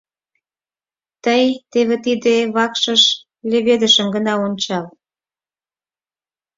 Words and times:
Тый 1.23 1.43
теве 1.71 1.95
тиде 2.05 2.35
вакшыш 2.55 3.03
леведышым 3.49 4.07
гына 4.15 4.33
ончал. 4.45 4.85